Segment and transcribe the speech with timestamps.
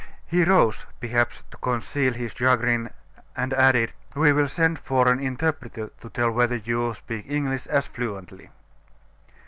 [0.25, 2.89] He rose, perhaps to conceal his chagrin,
[3.37, 7.67] and added: "We will send for an interpreter to tell us whether you speak English
[7.67, 8.49] as fluently."